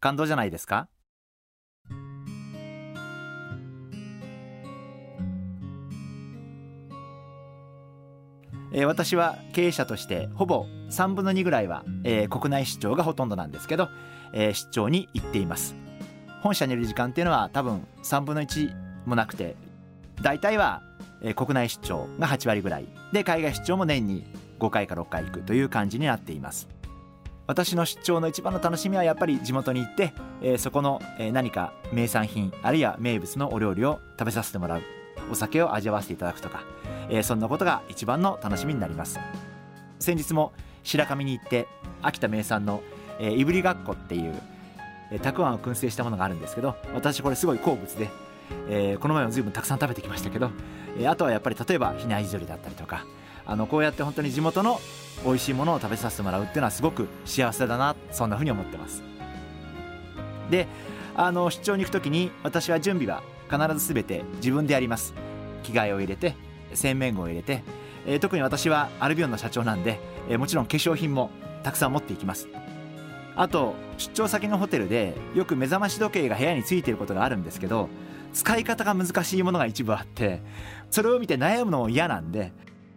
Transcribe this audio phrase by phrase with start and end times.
[0.00, 0.88] 感動じゃないですか？
[8.72, 13.88] えー、私は経営者としてほぼ3分の2ぐらいは、えー、国内出張がほとんどなんですけど、
[14.34, 15.74] えー、出張に行っています。
[16.42, 18.74] 本社にいる時間っていうのは多分3分の1
[19.06, 19.56] もなくて
[20.20, 20.82] 大体は、
[21.22, 22.86] えー、国内出張が8割ぐらい。
[23.12, 24.24] で海外出張も年に
[24.58, 26.68] 5回か6回行くという感じになっています。
[27.46, 34.82] 私の出張の一番の楽しみはやっぱり地元に行って、えー、そこの、えー、何か名産品あるいは名物のお料理を食べさせてもらう
[35.30, 36.64] お酒を味わわせていただくとか、
[37.08, 39.18] えー、そんなことが一番の楽しみになります。
[39.98, 40.52] 先日も
[40.82, 41.66] 白神に行って
[42.02, 42.82] 秋田名産の、
[43.18, 44.34] え、いぶりがっこっていう、
[45.10, 48.08] え、たくあんを燻製したものがあるんですけど私これすごい好物で、
[48.68, 50.50] え、この前も随分たくさん食べてきましたけど、
[51.00, 53.04] え、あとはやっぱり例えば比内地鶏だったりとか
[53.46, 54.80] あのこうやって本当に地元の
[55.24, 59.02] 美味しいものを食べさせてもらうっていうのはすごく幸せだなそんなふうに思ってます。
[60.50, 60.66] で
[61.14, 65.14] あの出張に行く時に私は準備は必ず全て自分でやります。
[65.62, 66.34] 着替えを入れて
[66.74, 67.62] 洗面具を入れて、
[68.06, 69.98] えー、特に私はアルビオンの社長なんで、
[70.28, 71.30] えー、もちろん化粧品も
[71.62, 72.48] たくさん持っていきます。
[73.36, 77.90] あと出張先のホテルでよく目覚まし時計が部屋についていることがあるんですけど
[78.32, 80.40] 使い方が難しいものが一部あって
[80.90, 82.52] それを見て悩むのも嫌なんで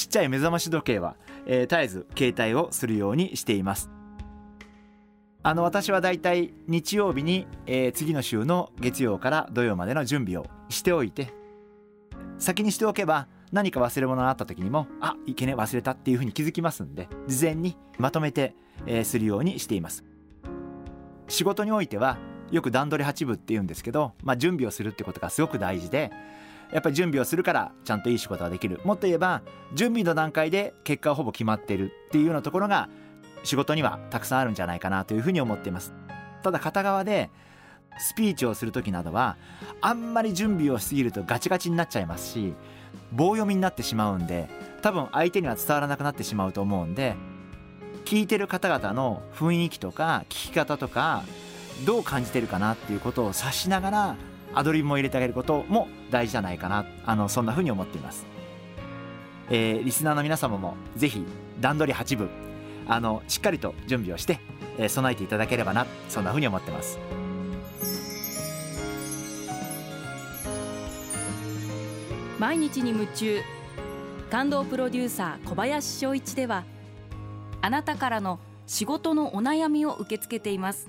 [0.00, 3.90] ちっちゃい目覚まし時計は、えー、絶えず携帯をするようにしています。
[5.42, 11.32] あの私はだいたい日曜日に、えー、次の週の月曜から土曜までの準備をしておいて
[12.38, 18.54] 先にしておけば何か忘れ物があった時にもあいけね忘れたっていうふうに気づきますんで事前にまとめて、
[18.86, 20.04] えー、するようにしています。
[21.28, 22.18] 仕事においては
[22.50, 26.10] よく段取り8分って言うんですけど、まあ、準備をするってことがすごく大事で
[26.72, 28.80] やっぱり準備をするからちゃんといい仕事ができる。
[28.84, 29.42] もっと言えば
[29.74, 32.88] 準備の段階で結果はほぼ決まってるっていうようなところが
[33.42, 35.92] 仕事にはたくさんあるんじゃないかなというふうに思っています。
[36.42, 37.30] ただ片側で
[37.98, 39.36] スピーチをする時などは
[39.80, 42.54] あんまり準備をしすぎるとガチガチになっちゃいますし
[43.12, 44.48] 棒読みになってしまうんで
[44.82, 47.14] 多分相手には伝わらなくなってしまうと思うんで
[48.04, 51.24] 聞いてる方々の雰囲気とか聞き方とか
[51.84, 54.16] どう感じてるかなっていうことを察しながら
[54.54, 56.86] アドリブも入れてあげることも大事じゃないかな。
[57.06, 58.26] あのそんなふうに思っています、
[59.50, 61.24] えー、リスナーの皆様もぜひ
[61.60, 62.28] 段取り8分
[62.86, 64.40] あのしっかりと準備をして、
[64.78, 66.98] えー、備えていただければなそんなふうに思ってます。
[72.38, 73.40] 毎日に夢中。
[74.30, 76.64] 感動プロデューサー小林翔一では
[77.62, 80.88] あなたからの仕事のお悩みを受け付けています。